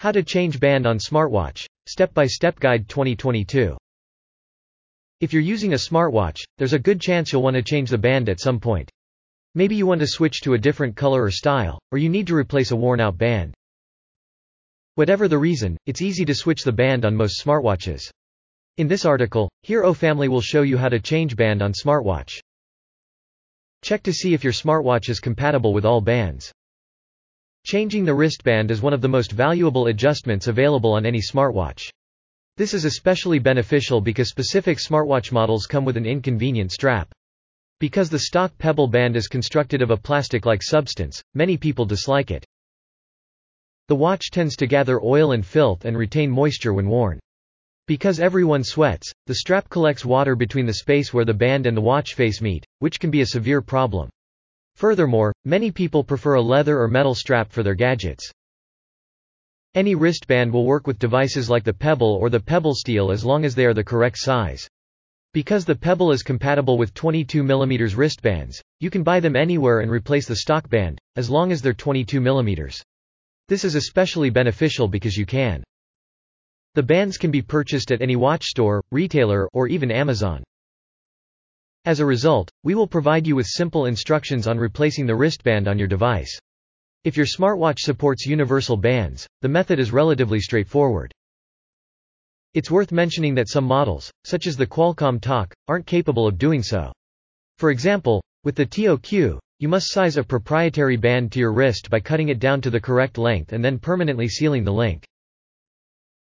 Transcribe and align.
How 0.00 0.12
to 0.12 0.22
change 0.22 0.60
band 0.60 0.86
on 0.86 0.98
smartwatch. 0.98 1.66
Step-by-step 1.88 2.60
guide 2.60 2.88
2022. 2.88 3.76
If 5.20 5.32
you're 5.32 5.42
using 5.42 5.72
a 5.72 5.76
smartwatch, 5.76 6.36
there's 6.56 6.72
a 6.72 6.78
good 6.78 7.00
chance 7.00 7.32
you'll 7.32 7.42
want 7.42 7.56
to 7.56 7.64
change 7.64 7.90
the 7.90 7.98
band 7.98 8.28
at 8.28 8.38
some 8.38 8.60
point. 8.60 8.88
Maybe 9.56 9.74
you 9.74 9.88
want 9.88 10.00
to 10.02 10.06
switch 10.06 10.40
to 10.42 10.54
a 10.54 10.58
different 10.58 10.94
color 10.94 11.24
or 11.24 11.32
style, 11.32 11.80
or 11.90 11.98
you 11.98 12.08
need 12.08 12.28
to 12.28 12.36
replace 12.36 12.70
a 12.70 12.76
worn-out 12.76 13.18
band. 13.18 13.54
Whatever 14.94 15.26
the 15.26 15.36
reason, 15.36 15.76
it's 15.86 16.00
easy 16.00 16.24
to 16.26 16.34
switch 16.34 16.62
the 16.62 16.70
band 16.70 17.04
on 17.04 17.16
most 17.16 17.44
smartwatches. 17.44 18.08
In 18.76 18.86
this 18.86 19.04
article, 19.04 19.50
HereOfamily 19.66 20.28
will 20.28 20.40
show 20.40 20.62
you 20.62 20.78
how 20.78 20.90
to 20.90 21.00
change 21.00 21.34
band 21.34 21.60
on 21.60 21.72
smartwatch. 21.72 22.38
Check 23.82 24.04
to 24.04 24.12
see 24.12 24.32
if 24.32 24.44
your 24.44 24.52
smartwatch 24.52 25.08
is 25.08 25.18
compatible 25.18 25.72
with 25.72 25.84
all 25.84 26.00
bands. 26.00 26.52
Changing 27.64 28.04
the 28.04 28.14
wristband 28.14 28.70
is 28.70 28.80
one 28.80 28.92
of 28.92 29.00
the 29.00 29.08
most 29.08 29.32
valuable 29.32 29.88
adjustments 29.88 30.46
available 30.46 30.92
on 30.92 31.04
any 31.04 31.20
smartwatch. 31.20 31.90
This 32.56 32.74
is 32.74 32.84
especially 32.84 33.38
beneficial 33.38 34.00
because 34.00 34.28
specific 34.28 34.78
smartwatch 34.78 35.32
models 35.32 35.66
come 35.66 35.84
with 35.84 35.96
an 35.96 36.06
inconvenient 36.06 36.72
strap. 36.72 37.12
Because 37.78 38.10
the 38.10 38.18
stock 38.18 38.56
pebble 38.58 38.88
band 38.88 39.16
is 39.16 39.28
constructed 39.28 39.82
of 39.82 39.90
a 39.90 39.96
plastic-like 39.96 40.62
substance, 40.62 41.22
many 41.34 41.56
people 41.56 41.84
dislike 41.84 42.30
it. 42.30 42.44
The 43.86 43.94
watch 43.94 44.30
tends 44.30 44.56
to 44.56 44.66
gather 44.66 45.00
oil 45.00 45.32
and 45.32 45.46
filth 45.46 45.84
and 45.84 45.96
retain 45.96 46.30
moisture 46.30 46.74
when 46.74 46.88
worn. 46.88 47.20
Because 47.86 48.18
everyone 48.18 48.64
sweats, 48.64 49.10
the 49.26 49.36
strap 49.36 49.70
collects 49.70 50.04
water 50.04 50.34
between 50.34 50.66
the 50.66 50.74
space 50.74 51.14
where 51.14 51.24
the 51.24 51.32
band 51.32 51.66
and 51.66 51.76
the 51.76 51.80
watch 51.80 52.14
face 52.14 52.40
meet, 52.42 52.66
which 52.80 52.98
can 52.98 53.10
be 53.10 53.20
a 53.20 53.26
severe 53.26 53.62
problem. 53.62 54.10
Furthermore, 54.78 55.34
many 55.44 55.72
people 55.72 56.04
prefer 56.04 56.34
a 56.34 56.40
leather 56.40 56.80
or 56.80 56.86
metal 56.86 57.12
strap 57.12 57.50
for 57.50 57.64
their 57.64 57.74
gadgets. 57.74 58.30
Any 59.74 59.96
wristband 59.96 60.52
will 60.52 60.64
work 60.64 60.86
with 60.86 61.00
devices 61.00 61.50
like 61.50 61.64
the 61.64 61.72
Pebble 61.72 62.16
or 62.20 62.30
the 62.30 62.38
Pebble 62.38 62.76
Steel 62.76 63.10
as 63.10 63.24
long 63.24 63.44
as 63.44 63.56
they 63.56 63.66
are 63.66 63.74
the 63.74 63.82
correct 63.82 64.18
size. 64.20 64.68
Because 65.32 65.64
the 65.64 65.74
Pebble 65.74 66.12
is 66.12 66.22
compatible 66.22 66.78
with 66.78 66.94
22 66.94 67.42
mm 67.42 67.96
wristbands, 67.96 68.62
you 68.78 68.88
can 68.88 69.02
buy 69.02 69.18
them 69.18 69.34
anywhere 69.34 69.80
and 69.80 69.90
replace 69.90 70.28
the 70.28 70.36
stock 70.36 70.70
band, 70.70 71.00
as 71.16 71.28
long 71.28 71.50
as 71.50 71.60
they're 71.60 71.74
22 71.74 72.20
mm. 72.20 72.80
This 73.48 73.64
is 73.64 73.74
especially 73.74 74.30
beneficial 74.30 74.86
because 74.86 75.16
you 75.16 75.26
can. 75.26 75.64
The 76.76 76.84
bands 76.84 77.16
can 77.16 77.32
be 77.32 77.42
purchased 77.42 77.90
at 77.90 78.00
any 78.00 78.14
watch 78.14 78.44
store, 78.44 78.80
retailer, 78.92 79.48
or 79.52 79.66
even 79.66 79.90
Amazon. 79.90 80.44
As 81.88 82.00
a 82.00 82.04
result, 82.04 82.50
we 82.64 82.74
will 82.74 82.86
provide 82.86 83.26
you 83.26 83.34
with 83.34 83.46
simple 83.46 83.86
instructions 83.86 84.46
on 84.46 84.58
replacing 84.58 85.06
the 85.06 85.16
wristband 85.16 85.66
on 85.66 85.78
your 85.78 85.88
device. 85.88 86.38
If 87.04 87.16
your 87.16 87.24
smartwatch 87.24 87.78
supports 87.78 88.26
universal 88.26 88.76
bands, 88.76 89.26
the 89.40 89.48
method 89.48 89.78
is 89.78 89.90
relatively 89.90 90.38
straightforward. 90.38 91.14
It's 92.52 92.70
worth 92.70 92.92
mentioning 92.92 93.34
that 93.36 93.48
some 93.48 93.64
models, 93.64 94.12
such 94.24 94.46
as 94.46 94.54
the 94.54 94.66
Qualcomm 94.66 95.18
Toq, 95.18 95.50
aren't 95.66 95.86
capable 95.86 96.26
of 96.26 96.36
doing 96.36 96.62
so. 96.62 96.92
For 97.56 97.70
example, 97.70 98.22
with 98.44 98.54
the 98.54 98.66
TOQ, 98.66 99.38
you 99.58 99.68
must 99.68 99.90
size 99.90 100.18
a 100.18 100.22
proprietary 100.22 100.98
band 100.98 101.32
to 101.32 101.38
your 101.38 101.54
wrist 101.54 101.88
by 101.88 102.00
cutting 102.00 102.28
it 102.28 102.38
down 102.38 102.60
to 102.60 102.70
the 102.70 102.78
correct 102.78 103.16
length 103.16 103.54
and 103.54 103.64
then 103.64 103.78
permanently 103.78 104.28
sealing 104.28 104.62
the 104.62 104.70
link. 104.70 105.06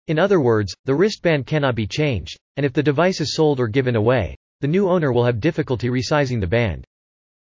In 0.08 0.18
other 0.18 0.42
words, 0.42 0.74
the 0.84 0.94
wristband 0.94 1.46
cannot 1.46 1.74
be 1.74 1.86
changed, 1.86 2.36
and 2.58 2.66
if 2.66 2.74
the 2.74 2.82
device 2.82 3.22
is 3.22 3.34
sold 3.34 3.60
or 3.60 3.68
given 3.68 3.96
away, 3.96 4.36
the 4.60 4.68
new 4.68 4.88
owner 4.88 5.12
will 5.12 5.24
have 5.24 5.40
difficulty 5.40 5.88
resizing 5.88 6.40
the 6.40 6.46
band. 6.46 6.84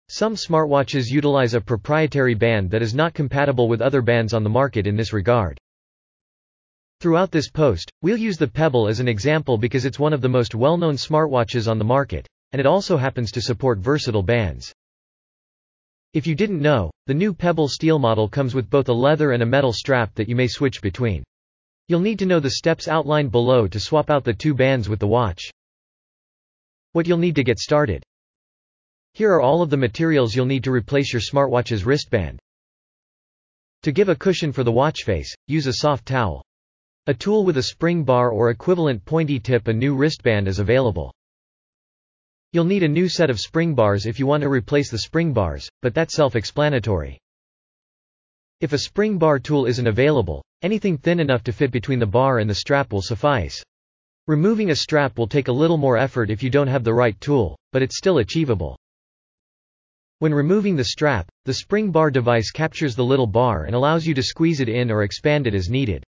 Some 0.09 0.35
smartwatches 0.35 1.09
utilize 1.09 1.53
a 1.53 1.61
proprietary 1.61 2.35
band 2.35 2.71
that 2.71 2.81
is 2.81 2.93
not 2.93 3.13
compatible 3.13 3.67
with 3.67 3.81
other 3.81 4.01
bands 4.01 4.33
on 4.33 4.43
the 4.43 4.49
market 4.49 4.87
in 4.87 4.95
this 4.95 5.13
regard. 5.13 5.57
Throughout 7.01 7.31
this 7.31 7.49
post, 7.49 7.91
we'll 8.01 8.17
use 8.17 8.37
the 8.37 8.47
Pebble 8.47 8.87
as 8.87 8.99
an 8.99 9.07
example 9.07 9.57
because 9.57 9.85
it's 9.85 9.99
one 9.99 10.13
of 10.13 10.21
the 10.21 10.29
most 10.29 10.55
well-known 10.55 10.95
smartwatches 10.95 11.69
on 11.69 11.77
the 11.77 11.83
market, 11.83 12.27
and 12.51 12.59
it 12.59 12.65
also 12.65 12.97
happens 12.97 13.31
to 13.31 13.41
support 13.41 13.79
versatile 13.79 14.23
bands. 14.23 14.73
If 16.13 16.25
you 16.25 16.35
didn't 16.35 16.61
know, 16.61 16.89
the 17.05 17.13
new 17.13 17.33
Pebble 17.33 17.67
Steel 17.67 17.99
model 17.99 18.29
comes 18.29 18.55
with 18.55 18.69
both 18.69 18.89
a 18.89 18.93
leather 18.93 19.31
and 19.33 19.43
a 19.43 19.45
metal 19.45 19.73
strap 19.73 20.15
that 20.15 20.29
you 20.29 20.35
may 20.35 20.47
switch 20.47 20.81
between. 20.81 21.23
You'll 21.87 21.99
need 21.99 22.19
to 22.19 22.25
know 22.25 22.39
the 22.39 22.49
steps 22.51 22.87
outlined 22.87 23.31
below 23.31 23.67
to 23.67 23.79
swap 23.79 24.09
out 24.09 24.23
the 24.23 24.33
two 24.33 24.53
bands 24.53 24.87
with 24.87 24.99
the 24.99 25.07
watch. 25.07 25.51
What 26.97 27.05
you'll 27.05 27.19
need 27.19 27.35
to 27.35 27.43
get 27.43 27.59
started. 27.59 28.01
Here 29.13 29.31
are 29.31 29.39
all 29.39 29.61
of 29.61 29.69
the 29.69 29.77
materials 29.77 30.35
you'll 30.35 30.47
need 30.47 30.63
to 30.63 30.71
replace 30.71 31.13
your 31.13 31.21
smartwatch's 31.21 31.85
wristband. 31.85 32.39
To 33.83 33.91
give 33.91 34.09
a 34.09 34.15
cushion 34.15 34.51
for 34.51 34.63
the 34.63 34.71
watch 34.71 35.03
face, 35.03 35.31
use 35.45 35.67
a 35.67 35.73
soft 35.73 36.07
towel. 36.07 36.43
A 37.05 37.13
tool 37.13 37.45
with 37.45 37.57
a 37.57 37.61
spring 37.69 38.03
bar 38.03 38.31
or 38.31 38.49
equivalent 38.49 39.05
pointy 39.05 39.39
tip 39.39 39.67
a 39.67 39.73
new 39.73 39.95
wristband 39.95 40.47
is 40.47 40.57
available. 40.57 41.13
You'll 42.51 42.65
need 42.65 42.81
a 42.81 42.87
new 42.87 43.07
set 43.07 43.29
of 43.29 43.39
spring 43.39 43.75
bars 43.75 44.07
if 44.07 44.17
you 44.17 44.25
want 44.25 44.41
to 44.41 44.49
replace 44.49 44.89
the 44.89 44.97
spring 44.97 45.33
bars, 45.33 45.69
but 45.83 45.93
that's 45.93 46.15
self-explanatory. 46.15 47.19
If 48.59 48.73
a 48.73 48.79
spring 48.79 49.19
bar 49.19 49.37
tool 49.37 49.67
isn't 49.67 49.85
available, 49.85 50.43
anything 50.63 50.97
thin 50.97 51.19
enough 51.19 51.43
to 51.43 51.53
fit 51.53 51.71
between 51.71 51.99
the 51.99 52.07
bar 52.07 52.39
and 52.39 52.49
the 52.49 52.55
strap 52.55 52.91
will 52.91 53.03
suffice. 53.03 53.63
Removing 54.27 54.71
a 54.71 54.75
strap 54.75 55.17
will 55.17 55.27
take 55.27 55.47
a 55.47 55.53
little 55.53 55.77
more 55.77 55.95
effort 55.95 56.29
if 56.29 56.43
you 56.43 56.49
don't 56.49 56.67
have 56.67 56.83
the 56.83 56.93
right 56.93 57.17
tool, 57.21 57.57
but 57.71 57.81
it's 57.81 57.95
still 57.95 58.17
achievable. 58.17 58.77
When 60.19 60.33
removing 60.33 60.75
the 60.75 60.83
strap, 60.83 61.29
the 61.45 61.53
spring 61.53 61.91
bar 61.91 62.11
device 62.11 62.51
captures 62.51 62.93
the 62.93 63.05
little 63.05 63.25
bar 63.25 63.63
and 63.63 63.73
allows 63.73 64.05
you 64.05 64.13
to 64.15 64.21
squeeze 64.21 64.59
it 64.59 64.67
in 64.67 64.91
or 64.91 65.03
expand 65.03 65.47
it 65.47 65.55
as 65.55 65.69
needed. 65.69 66.03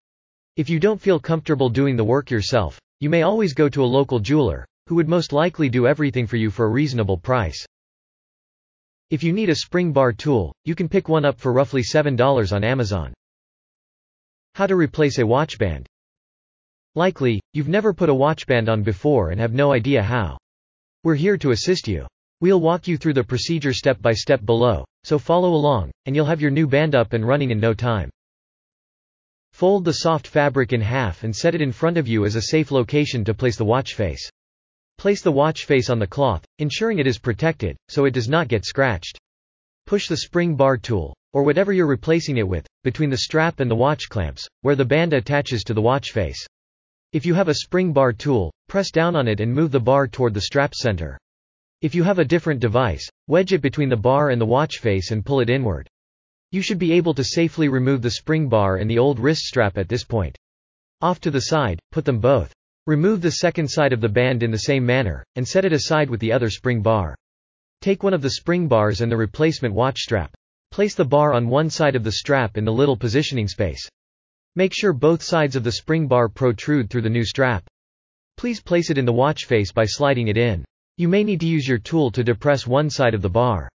If 0.57 0.71
you 0.71 0.81
don't 0.81 1.01
feel 1.01 1.21
comfortable 1.21 1.69
doing 1.69 1.95
the 1.95 2.05
work 2.05 2.31
yourself, 2.31 2.81
you 3.01 3.11
may 3.11 3.21
always 3.21 3.53
go 3.53 3.69
to 3.69 3.85
a 3.85 3.95
local 3.99 4.19
jeweler, 4.19 4.65
who 4.87 4.95
would 4.95 5.11
most 5.11 5.35
likely 5.35 5.69
do 5.69 5.87
everything 5.87 6.27
for 6.27 6.37
you 6.37 6.51
for 6.51 6.65
a 6.65 6.71
reasonable 6.71 7.19
price. 7.19 7.67
If 9.11 9.23
you 9.23 9.35
need 9.35 9.51
a 9.51 9.57
spring 9.57 9.93
bar 9.93 10.15
tool, 10.15 10.55
you 10.65 10.75
can 10.75 10.89
pick 10.89 11.11
one 11.11 11.27
up 11.27 11.39
for 11.39 11.53
roughly 11.53 11.83
$7 11.83 12.53
on 12.55 12.65
Amazon. 12.65 13.13
How 14.55 14.67
to 14.67 14.75
replace 14.75 15.19
a 15.19 15.23
watchband. 15.23 15.85
Likely, 16.97 17.43
you've 17.53 17.69
never 17.69 17.93
put 17.93 18.09
a 18.09 18.15
watchband 18.15 18.71
on 18.71 18.83
before 18.83 19.29
and 19.29 19.39
have 19.39 19.53
no 19.53 19.71
idea 19.71 20.03
how. 20.03 20.39
We're 21.05 21.15
here 21.15 21.37
to 21.37 21.51
assist 21.51 21.87
you. 21.87 22.07
We'll 22.41 22.59
walk 22.59 22.89
you 22.89 22.97
through 22.97 23.13
the 23.13 23.23
procedure 23.23 23.75
step 23.75 24.01
by 24.01 24.15
step 24.15 24.47
below, 24.47 24.87
so 25.05 25.19
follow 25.19 25.51
along, 25.51 25.91
and 26.07 26.17
you'll 26.17 26.25
have 26.25 26.41
your 26.41 26.51
new 26.51 26.67
band 26.67 26.95
up 26.95 27.13
and 27.13 27.29
running 27.29 27.51
in 27.51 27.61
no 27.61 27.75
time. 27.75 28.09
Fold 29.53 29.85
the 29.85 29.93
soft 29.93 30.27
fabric 30.27 30.73
in 30.73 30.81
half 30.81 31.23
and 31.23 31.37
set 31.37 31.55
it 31.55 31.61
in 31.61 31.71
front 31.71 31.99
of 31.99 32.09
you 32.09 32.25
as 32.25 32.35
a 32.35 32.41
safe 32.41 32.71
location 32.71 33.27
to 33.27 33.35
place 33.35 33.59
the 33.59 33.65
watch 33.67 33.93
face. 33.93 34.31
Place 34.97 35.21
the 35.21 35.31
watch 35.31 35.67
face 35.67 35.91
on 35.91 35.99
the 35.99 36.07
cloth, 36.07 36.47
ensuring 36.61 36.99
it 36.99 37.07
is 37.07 37.19
protected, 37.19 37.77
so 37.91 38.07
it 38.07 38.15
does 38.15 38.31
not 38.31 38.49
get 38.49 38.65
scratched. 38.65 39.19
Push 39.85 40.09
the 40.09 40.17
spring 40.17 40.57
bar 40.57 40.79
tool, 40.79 41.15
or 41.35 41.43
whatever 41.43 41.75
you're 41.75 41.87
replacing 41.87 42.39
it 42.39 42.49
with, 42.49 42.67
between 42.85 43.11
the 43.11 43.19
strap 43.19 43.61
and 43.61 43.71
the 43.71 43.75
watch 43.75 44.09
clamps, 44.09 44.49
where 44.63 44.77
the 44.77 44.85
band 44.85 45.13
attaches 45.13 45.63
to 45.65 45.75
the 45.75 45.83
watch 45.83 46.13
face. 46.13 46.47
If 47.13 47.25
you 47.25 47.35
have 47.35 47.49
a 47.49 47.55
spring 47.55 47.93
bar 47.93 48.13
tool, 48.13 48.53
press 48.69 48.91
down 48.91 49.17
on 49.17 49.29
it 49.29 49.41
and 49.41 49.53
move 49.53 49.71
the 49.71 49.81
bar 49.81 50.09
toward 50.09 50.35
the 50.35 50.41
strap 50.41 50.75
center. 50.75 51.19
If 51.81 51.95
you 51.95 52.03
have 52.03 52.19
a 52.19 52.25
different 52.25 52.61
device, 52.61 53.09
wedge 53.29 53.53
it 53.53 53.63
between 53.63 53.89
the 53.89 53.97
bar 53.97 54.31
and 54.31 54.41
the 54.41 54.47
watch 54.47 54.79
face 54.79 55.11
and 55.11 55.25
pull 55.25 55.41
it 55.41 55.51
inward. 55.51 55.89
You 56.53 56.63
should 56.63 56.79
be 56.79 56.93
able 56.93 57.15
to 57.15 57.25
safely 57.25 57.69
remove 57.69 58.03
the 58.03 58.11
spring 58.11 58.49
bar 58.49 58.77
and 58.77 58.91
the 58.91 58.99
old 58.99 59.19
wrist 59.19 59.43
strap 59.43 59.79
at 59.79 59.89
this 59.89 60.05
point. 60.05 60.37
Off 61.01 61.21
to 61.21 61.31
the 61.31 61.41
side, 61.41 61.79
put 61.93 62.05
them 62.05 62.19
both. 62.19 62.53
Remove 62.87 63.21
the 63.21 63.31
second 63.31 63.69
side 63.69 63.93
of 63.93 64.01
the 64.01 64.09
band 64.09 64.43
in 64.43 64.51
the 64.51 64.59
same 64.59 64.87
manner, 64.87 65.25
and 65.35 65.47
set 65.47 65.65
it 65.65 65.73
aside 65.73 66.09
with 66.09 66.21
the 66.21 66.33
other 66.33 66.49
spring 66.49 66.83
bar. 66.83 67.15
Take 67.83 68.03
one 68.03 68.15
of 68.15 68.23
the 68.23 68.31
spring 68.31 68.69
bars 68.69 69.01
and 69.01 69.13
the 69.13 69.17
replacement 69.17 69.75
watch 69.75 69.99
strap. 69.99 70.35
Place 70.71 70.95
the 70.95 71.05
bar 71.05 71.35
on 71.35 71.49
one 71.49 71.69
side 71.69 71.97
of 71.97 72.05
the 72.05 72.13
strap 72.13 72.57
in 72.57 72.65
the 72.65 72.73
little 72.73 72.97
positioning 72.97 73.49
space. 73.49 73.89
Make 74.59 74.73
sure 74.73 74.95
both 74.95 75.23
sides 75.23 75.55
of 75.55 75.65
the 75.65 75.73
spring 75.73 76.09
bar 76.09 76.31
protrude 76.31 76.89
through 76.89 77.03
the 77.03 77.11
new 77.11 77.27
strap. 77.27 77.69
Please 78.39 78.59
place 78.59 78.89
it 78.89 78.97
in 78.97 79.05
the 79.05 79.13
watch 79.13 79.45
face 79.45 79.71
by 79.71 79.85
sliding 79.85 80.29
it 80.29 80.39
in. 80.39 80.65
You 80.97 81.09
may 81.09 81.25
need 81.25 81.41
to 81.41 81.47
use 81.47 81.69
your 81.69 81.77
tool 81.77 82.11
to 82.13 82.25
depress 82.25 82.67
one 82.67 82.89
side 82.89 83.13
of 83.13 83.21
the 83.21 83.29
bar. 83.29 83.69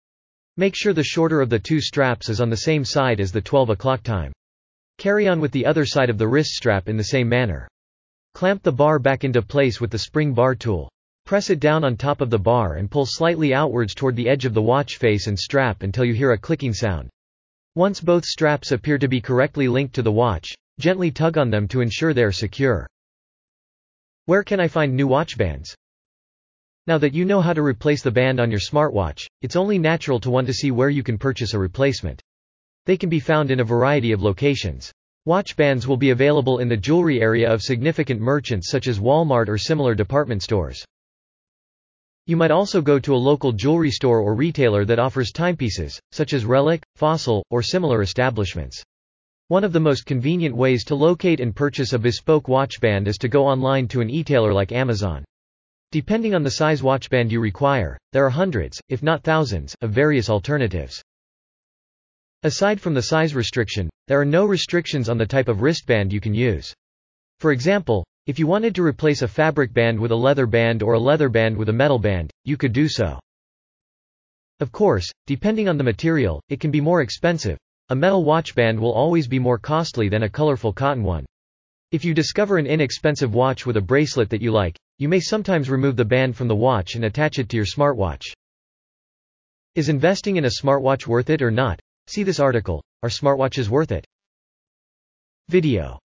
Make 0.56 0.74
sure 0.74 0.94
the 0.94 1.04
shorter 1.04 1.42
of 1.42 1.50
the 1.50 1.58
two 1.58 1.82
straps 1.82 2.30
is 2.30 2.40
on 2.40 2.48
the 2.48 2.56
same 2.56 2.82
side 2.82 3.20
as 3.20 3.30
the 3.30 3.42
12 3.42 3.68
o'clock 3.68 4.02
time. 4.02 4.32
Carry 4.96 5.28
on 5.28 5.38
with 5.38 5.52
the 5.52 5.66
other 5.66 5.84
side 5.84 6.08
of 6.08 6.16
the 6.16 6.26
wrist 6.26 6.52
strap 6.52 6.88
in 6.88 6.96
the 6.96 7.04
same 7.04 7.28
manner. 7.28 7.68
Clamp 8.32 8.62
the 8.62 8.72
bar 8.72 8.98
back 8.98 9.22
into 9.22 9.42
place 9.42 9.82
with 9.82 9.90
the 9.90 9.98
spring 9.98 10.32
bar 10.32 10.54
tool. 10.54 10.90
Press 11.26 11.50
it 11.50 11.60
down 11.60 11.84
on 11.84 11.94
top 11.94 12.22
of 12.22 12.30
the 12.30 12.38
bar 12.38 12.76
and 12.76 12.90
pull 12.90 13.04
slightly 13.04 13.52
outwards 13.52 13.94
toward 13.94 14.16
the 14.16 14.30
edge 14.30 14.46
of 14.46 14.54
the 14.54 14.62
watch 14.62 14.96
face 14.96 15.26
and 15.26 15.38
strap 15.38 15.82
until 15.82 16.06
you 16.06 16.14
hear 16.14 16.32
a 16.32 16.38
clicking 16.38 16.72
sound. 16.72 17.10
Once 17.74 18.00
both 18.00 18.24
straps 18.24 18.72
appear 18.72 18.96
to 18.96 19.08
be 19.08 19.20
correctly 19.20 19.68
linked 19.68 19.94
to 19.94 20.02
the 20.02 20.10
watch, 20.10 20.54
Gently 20.80 21.10
tug 21.10 21.36
on 21.36 21.50
them 21.50 21.68
to 21.68 21.82
ensure 21.82 22.14
they 22.14 22.22
are 22.22 22.32
secure. 22.32 22.88
Where 24.24 24.42
can 24.42 24.60
I 24.60 24.68
find 24.68 24.96
new 24.96 25.06
watch 25.06 25.36
bands? 25.36 25.76
Now 26.86 26.96
that 26.96 27.12
you 27.12 27.26
know 27.26 27.42
how 27.42 27.52
to 27.52 27.60
replace 27.60 28.00
the 28.00 28.10
band 28.10 28.40
on 28.40 28.50
your 28.50 28.60
smartwatch, 28.60 29.26
it's 29.42 29.56
only 29.56 29.76
natural 29.76 30.18
to 30.20 30.30
want 30.30 30.46
to 30.46 30.54
see 30.54 30.70
where 30.70 30.88
you 30.88 31.02
can 31.02 31.18
purchase 31.18 31.52
a 31.52 31.58
replacement. 31.58 32.22
They 32.86 32.96
can 32.96 33.10
be 33.10 33.20
found 33.20 33.50
in 33.50 33.60
a 33.60 33.64
variety 33.64 34.12
of 34.12 34.22
locations. 34.22 34.90
Watch 35.26 35.54
bands 35.54 35.86
will 35.86 35.98
be 35.98 36.10
available 36.10 36.60
in 36.60 36.68
the 36.70 36.78
jewelry 36.78 37.20
area 37.20 37.52
of 37.52 37.60
significant 37.60 38.22
merchants 38.22 38.70
such 38.70 38.88
as 38.88 38.98
Walmart 38.98 39.48
or 39.48 39.58
similar 39.58 39.94
department 39.94 40.42
stores. 40.42 40.82
You 42.24 42.38
might 42.38 42.50
also 42.50 42.80
go 42.80 42.98
to 42.98 43.14
a 43.14 43.26
local 43.30 43.52
jewelry 43.52 43.90
store 43.90 44.20
or 44.20 44.34
retailer 44.34 44.86
that 44.86 44.98
offers 44.98 45.30
timepieces, 45.30 46.00
such 46.10 46.32
as 46.32 46.46
Relic, 46.46 46.82
Fossil, 46.96 47.44
or 47.50 47.62
similar 47.62 48.00
establishments. 48.00 48.82
One 49.50 49.64
of 49.64 49.72
the 49.72 49.80
most 49.80 50.06
convenient 50.06 50.54
ways 50.54 50.84
to 50.84 50.94
locate 50.94 51.40
and 51.40 51.56
purchase 51.56 51.92
a 51.92 51.98
bespoke 51.98 52.46
watchband 52.46 53.08
is 53.08 53.18
to 53.18 53.28
go 53.28 53.48
online 53.48 53.88
to 53.88 54.00
an 54.00 54.08
e-tailer 54.08 54.52
like 54.52 54.70
Amazon. 54.70 55.24
Depending 55.90 56.36
on 56.36 56.44
the 56.44 56.52
size 56.52 56.82
watchband 56.82 57.32
you 57.32 57.40
require, 57.40 57.98
there 58.12 58.24
are 58.24 58.30
hundreds, 58.30 58.80
if 58.90 59.02
not 59.02 59.24
thousands, 59.24 59.74
of 59.80 59.90
various 59.90 60.30
alternatives. 60.30 61.02
Aside 62.44 62.80
from 62.80 62.94
the 62.94 63.02
size 63.02 63.34
restriction, 63.34 63.90
there 64.06 64.20
are 64.20 64.24
no 64.24 64.44
restrictions 64.44 65.08
on 65.08 65.18
the 65.18 65.26
type 65.26 65.48
of 65.48 65.62
wristband 65.62 66.12
you 66.12 66.20
can 66.20 66.32
use. 66.32 66.72
For 67.40 67.50
example, 67.50 68.06
if 68.26 68.38
you 68.38 68.46
wanted 68.46 68.76
to 68.76 68.84
replace 68.84 69.22
a 69.22 69.26
fabric 69.26 69.72
band 69.72 69.98
with 69.98 70.12
a 70.12 70.22
leather 70.26 70.46
band 70.46 70.80
or 70.80 70.92
a 70.92 71.00
leather 71.00 71.28
band 71.28 71.56
with 71.56 71.70
a 71.70 71.72
metal 71.72 71.98
band, 71.98 72.30
you 72.44 72.56
could 72.56 72.72
do 72.72 72.88
so. 72.88 73.18
Of 74.60 74.70
course, 74.70 75.10
depending 75.26 75.68
on 75.68 75.76
the 75.76 75.82
material, 75.82 76.40
it 76.48 76.60
can 76.60 76.70
be 76.70 76.80
more 76.80 77.02
expensive. 77.02 77.58
A 77.90 77.96
metal 77.96 78.22
watch 78.22 78.54
band 78.54 78.78
will 78.78 78.92
always 78.92 79.26
be 79.26 79.40
more 79.40 79.58
costly 79.58 80.08
than 80.08 80.22
a 80.22 80.28
colorful 80.28 80.72
cotton 80.72 81.02
one. 81.02 81.26
If 81.90 82.04
you 82.04 82.14
discover 82.14 82.56
an 82.56 82.68
inexpensive 82.68 83.34
watch 83.34 83.66
with 83.66 83.78
a 83.78 83.80
bracelet 83.80 84.30
that 84.30 84.40
you 84.40 84.52
like, 84.52 84.78
you 84.98 85.08
may 85.08 85.18
sometimes 85.18 85.68
remove 85.68 85.96
the 85.96 86.04
band 86.04 86.36
from 86.36 86.46
the 86.46 86.54
watch 86.54 86.94
and 86.94 87.04
attach 87.04 87.40
it 87.40 87.48
to 87.48 87.56
your 87.56 87.66
smartwatch. 87.66 88.26
Is 89.74 89.88
investing 89.88 90.36
in 90.36 90.44
a 90.44 90.52
smartwatch 90.62 91.08
worth 91.08 91.30
it 91.30 91.42
or 91.42 91.50
not? 91.50 91.80
See 92.06 92.22
this 92.22 92.38
article. 92.38 92.80
Are 93.02 93.08
smartwatches 93.08 93.68
worth 93.68 93.90
it? 93.90 94.06
Video 95.48 95.98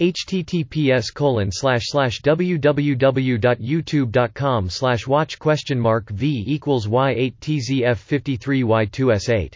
https 0.00 1.12
colon 1.12 1.50
slash 1.50 1.86
slash 1.86 2.20
www.youtube.com 2.20 4.70
slash 4.70 5.08
watch 5.08 5.40
question 5.40 5.80
mark 5.80 6.08
v 6.10 6.44
equals 6.46 6.86
y8 6.86 7.34
tzf 7.40 7.96
53 7.96 8.62
y2s8 8.62 9.54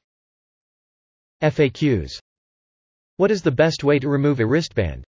FAQs 1.42 2.18
What 3.16 3.30
is 3.30 3.42
the 3.42 3.50
best 3.50 3.84
way 3.84 3.98
to 4.00 4.08
remove 4.08 4.40
a 4.40 4.46
wristband? 4.46 5.04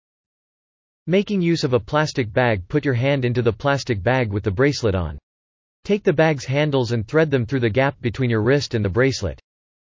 Making 1.07 1.41
use 1.41 1.65
of 1.65 1.73
a 1.73 1.81
plastic 1.81 2.33
bag 2.33 2.69
Put 2.69 2.85
your 2.85 2.95
hand 2.95 3.25
into 3.25 3.41
the 3.41 3.53
plastic 3.53 4.03
bag 4.03 4.31
with 4.31 4.45
the 4.45 4.51
bracelet 4.51 4.95
on. 4.95 5.19
Take 5.85 6.05
the 6.05 6.13
bag's 6.13 6.45
handles 6.45 6.93
and 6.93 7.09
thread 7.09 7.31
them 7.31 7.47
through 7.47 7.61
the 7.61 7.71
gap 7.71 7.99
between 8.03 8.29
your 8.29 8.43
wrist 8.43 8.75
and 8.75 8.85
the 8.85 8.91
bracelet. 8.91 9.41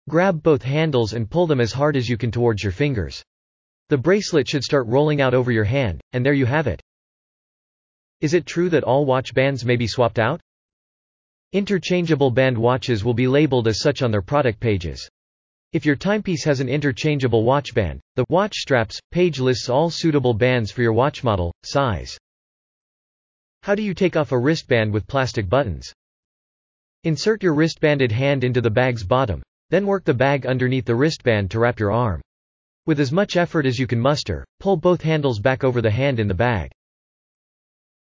Grab 0.07 0.43
both 0.43 0.61
handles 0.61 1.13
and 1.13 1.29
pull 1.29 1.47
them 1.47 1.59
as 1.59 1.73
hard 1.73 1.97
as 1.97 2.07
you 2.07 2.15
can 2.15 2.29
towards 2.29 2.61
your 2.61 2.73
fingers. 2.73 3.23
The 3.89 3.97
bracelet 3.97 4.47
should 4.47 4.63
start 4.63 4.85
rolling 4.85 5.21
out 5.21 5.33
over 5.33 5.51
your 5.51 5.63
hand, 5.63 5.99
and 6.13 6.23
there 6.23 6.33
you 6.33 6.45
have 6.45 6.67
it. 6.67 6.79
Is 8.21 8.35
it 8.35 8.45
true 8.45 8.69
that 8.69 8.83
all 8.83 9.05
watch 9.05 9.33
bands 9.33 9.65
may 9.65 9.77
be 9.77 9.87
swapped 9.87 10.19
out? 10.19 10.41
Interchangeable 11.53 12.29
band 12.29 12.55
watches 12.55 13.03
will 13.03 13.15
be 13.15 13.27
labeled 13.27 13.67
as 13.67 13.81
such 13.81 14.03
on 14.03 14.11
their 14.11 14.21
product 14.21 14.59
pages. 14.59 15.09
If 15.71 15.85
your 15.85 15.95
timepiece 15.95 16.43
has 16.45 16.61
an 16.61 16.67
interchangeable 16.67 17.43
watchband, 17.43 17.99
the 18.15 18.25
watch 18.27 18.55
straps 18.55 18.99
page 19.11 19.39
lists 19.39 19.69
all 19.69 19.91
suitable 19.91 20.33
bands 20.33 20.71
for 20.71 20.81
your 20.81 20.93
watch 20.93 21.23
model, 21.23 21.53
size. 21.63 22.17
How 23.61 23.75
do 23.75 23.83
you 23.83 23.93
take 23.93 24.15
off 24.15 24.31
a 24.31 24.39
wristband 24.39 24.91
with 24.91 25.05
plastic 25.05 25.47
buttons? 25.47 25.93
Insert 27.03 27.43
your 27.43 27.53
wristbanded 27.53 28.11
hand 28.11 28.43
into 28.43 28.61
the 28.61 28.71
bag's 28.71 29.03
bottom. 29.03 29.43
Then 29.69 29.85
work 29.85 30.05
the 30.05 30.13
bag 30.15 30.47
underneath 30.47 30.85
the 30.85 30.95
wristband 30.95 31.51
to 31.51 31.59
wrap 31.59 31.79
your 31.79 31.91
arm. 31.91 32.19
With 32.87 32.99
as 32.99 33.11
much 33.11 33.37
effort 33.37 33.67
as 33.67 33.77
you 33.77 33.85
can 33.85 33.99
muster, 33.99 34.43
pull 34.59 34.75
both 34.75 35.03
handles 35.03 35.39
back 35.39 35.63
over 35.63 35.83
the 35.83 35.91
hand 35.91 36.19
in 36.19 36.27
the 36.27 36.33
bag. 36.33 36.71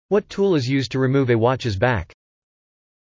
What 0.07 0.29
tool 0.29 0.55
is 0.55 0.69
used 0.69 0.93
to 0.93 1.01
remove 1.01 1.31
a 1.31 1.35
watch's 1.37 1.75
back? 1.75 2.13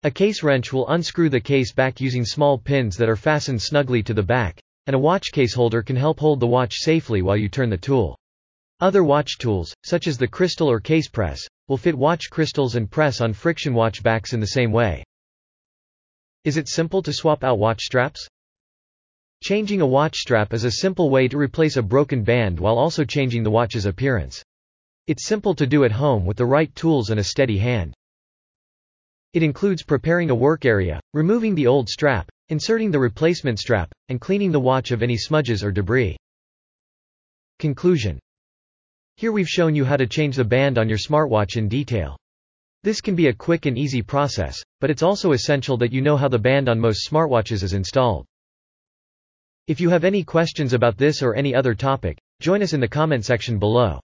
A 0.07 0.11
case 0.13 0.45
wrench 0.45 0.73
will 0.73 0.87
unscrew 0.87 1.29
the 1.29 1.41
case 1.41 1.73
back 1.73 2.01
using 2.01 2.25
small 2.25 2.59
pins 2.59 2.97
that 2.97 3.09
are 3.09 3.17
fastened 3.17 3.61
snugly 3.61 4.05
to 4.05 4.15
the 4.15 4.23
back, 4.23 4.63
and 4.87 4.95
a 4.95 4.99
watch 5.01 5.33
case 5.33 5.53
holder 5.53 5.83
can 5.83 5.97
help 5.97 6.21
hold 6.21 6.39
the 6.39 6.47
watch 6.47 6.77
safely 6.77 7.23
while 7.23 7.37
you 7.37 7.49
turn 7.49 7.71
the 7.71 7.77
tool. 7.77 8.17
Other 8.79 9.03
watch 9.03 9.37
tools, 9.37 9.75
such 9.85 10.07
as 10.07 10.17
the 10.17 10.29
crystal 10.29 10.71
or 10.71 10.79
case 10.79 11.09
press, 11.09 11.49
will 11.67 11.77
fit 11.77 11.99
watch 11.99 12.31
crystals 12.31 12.77
and 12.77 12.89
press 12.89 13.21
on 13.21 13.33
friction 13.33 13.75
watch 13.75 14.01
backs 14.05 14.33
in 14.33 14.39
the 14.39 14.47
same 14.47 14.71
way. 14.71 15.03
Is 16.45 16.57
it 16.57 16.69
simple 16.69 17.03
to 17.03 17.13
swap 17.13 17.43
out 17.43 17.59
watch 17.59 17.83
straps? 17.83 18.29
Changing 19.43 19.81
a 19.81 19.87
watch 19.89 20.19
strap 20.19 20.55
is 20.55 20.63
a 20.63 20.71
simple 20.71 21.11
way 21.11 21.27
to 21.27 21.37
replace 21.37 21.77
a 21.77 21.83
broken 21.83 22.23
band 22.23 22.61
while 22.61 22.79
also 22.79 23.03
changing 23.03 23.43
the 23.43 23.51
watch's 23.51 23.87
appearance. 23.87 24.41
It's 25.09 25.27
simple 25.27 25.57
to 25.57 25.67
do 25.67 25.83
at 25.83 25.91
home 25.91 26.25
with 26.25 26.37
the 26.37 26.47
right 26.47 26.73
tools 26.77 27.11
and 27.11 27.19
a 27.19 27.25
steady 27.25 27.59
hand. 27.59 27.93
It 29.37 29.43
includes 29.43 29.83
preparing 29.83 30.31
a 30.31 30.35
work 30.35 30.65
area, 30.65 30.99
removing 31.13 31.55
the 31.55 31.67
old 31.67 31.91
strap, 31.91 32.27
inserting 32.49 32.91
the 32.91 32.99
replacement 32.99 33.59
strap, 33.59 33.93
and 34.09 34.19
cleaning 34.19 34.51
the 34.51 34.59
watch 34.59 34.93
of 34.93 35.03
any 35.03 35.19
smudges 35.19 35.63
or 35.63 35.71
debris. 35.71 36.17
Conclusion 37.59 38.19
Here 39.17 39.33
we've 39.33 39.47
shown 39.47 39.75
you 39.75 39.85
how 39.85 39.99
to 39.99 40.07
change 40.07 40.37
the 40.37 40.45
band 40.47 40.79
on 40.79 40.89
your 40.89 40.97
smartwatch 40.97 41.59
in 41.59 41.69
detail. 41.69 42.17
This 42.83 43.03
can 43.03 43.15
be 43.15 43.27
a 43.27 43.35
quick 43.35 43.67
and 43.67 43.77
easy 43.77 44.01
process, 44.01 44.57
but 44.81 44.89
it's 44.89 45.03
also 45.03 45.33
essential 45.33 45.77
that 45.77 45.93
you 45.93 46.01
know 46.01 46.17
how 46.17 46.29
the 46.29 46.39
band 46.39 46.71
on 46.71 46.81
most 46.81 47.07
smartwatches 47.07 47.63
is 47.63 47.75
installed. 47.75 48.25
If 49.67 49.83
you 49.83 49.91
have 49.91 50.05
any 50.05 50.25
questions 50.25 50.73
about 50.73 50.97
this 50.97 51.21
or 51.21 51.35
any 51.35 51.55
other 51.55 51.75
topic, 51.75 52.17
join 52.41 52.63
us 52.63 52.73
in 52.73 52.81
the 52.81 52.89
comment 52.89 53.27
section 53.27 53.59
below. 53.59 54.01